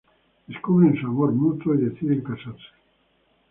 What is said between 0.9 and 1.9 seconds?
su amor mutuo y